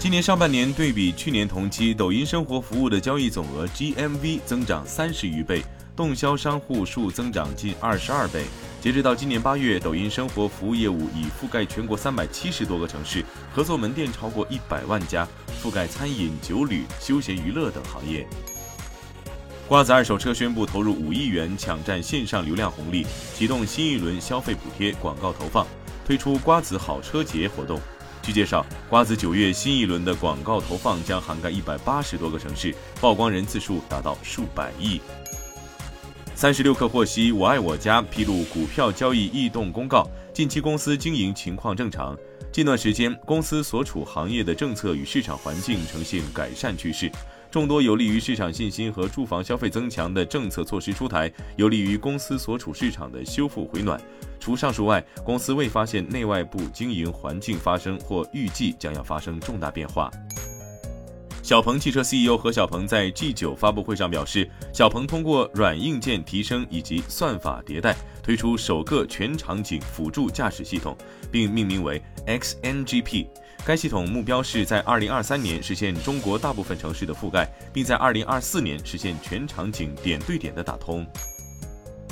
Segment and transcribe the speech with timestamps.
[0.00, 5.64] 今年上半年对比去年同期，抖音生活服务的交易总额 GMV 增长三十余倍，
[5.96, 8.44] 动销商户数增长近二十二倍。
[8.80, 15.26] 截止到今年八月，抖音生活服务业务已覆盖全国三百七十多个城市，合作门店超过一百万家，
[15.60, 18.24] 覆盖餐饮、酒旅、休闲娱乐等行业。
[19.66, 23.04] 瓜子二手车宣布投入五亿元抢占线上流量红利，
[23.34, 25.66] 启动新一轮消费补贴广告投放，
[26.06, 27.80] 推出瓜子好车节活动。
[28.28, 35.00] 据介绍，瓜子九月新一轮的广告投放将涵盖一百八十多个城市，曝光人次数达到数百亿。
[36.34, 42.14] 三十六氪获悉，我爱我家披露股票交易异动公告，近期公司经营情况正常。
[42.52, 47.10] 近段时间，公司所处行业的政策与市场环境呈现改善趋势，
[47.50, 53.98] 众多有利于市场信心和住房消费增强的政策措施出台，有利于公司所处市场的修复回暖。
[54.48, 60.10] 除上述外，公司未发现内外部经营环境发生或预计将要发生重大变化。
[61.42, 70.96] 小鹏汽车 CEO 何小鹏在 G9 发布会上表示，小鹏通过软硬件提升以及算法迭代，推出首个全场景辅助驾驶系统，
[71.30, 73.26] 并命名为 XNGP。
[73.66, 81.06] 该系统目标是在2023年实现中国大部分城市的覆盖，并在2024年实现全场景点对点的打通。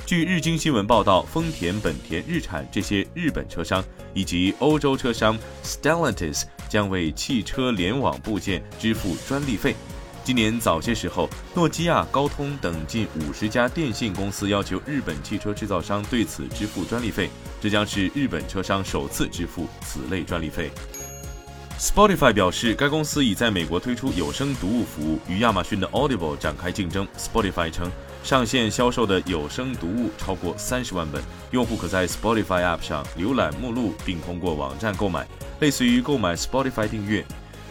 [0.06, 9.74] 据日经新闻报道，丰田、本田、日产这些日本车商以及欧洲车商 Stellantis 将为汽车联网部件支付专利费。
[10.22, 17.28] 今年早些时候，诺基亚、高通等近五十家电信公司要求日本汽车制造商对此支付专利费，
[17.60, 20.70] 这将是日本车商首次支付此类专利费。
[21.78, 27.06] Spotify 表示，该公司已在美国推出有声读物服务，与亚马逊的 Audible 展开竞争。
[27.18, 35.28] Spotify 称，上线销售的有声读物超过三十万本，用户可在 Spotify App 上浏览目录，并通过网站购买，
[35.60, 37.22] 类似于购买 Spotify 订阅。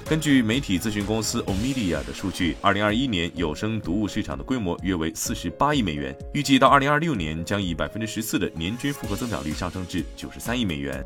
[0.07, 11.03] 根据媒体咨询公司 Omedia 的数据，二零二一年有声读物市场的规模约为四十八亿美元，预计到二零二六年将以百分之十四的年均复合增长率上升至九十三亿美元。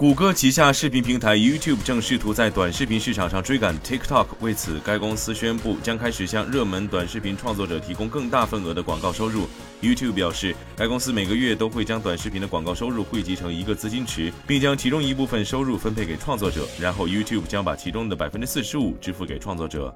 [0.00, 9.46] 谷歌旗下视频平台 YouTube 正试图在短视频市场上追赶 TikTok，为此，该公司宣布将开始向热门短视频创作者提供更大份额的广告收入。
[9.82, 19.94] YouTube 表示，该公司每个月都会将短视频的广告收入汇集成一个资金池，并将其中一部分收入分配给创作者，然后 YouTube 将把其中的百分之四十五支付给创作者。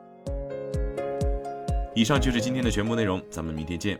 [1.94, 3.98] 以上就是今天的全部内容，咱们明天见。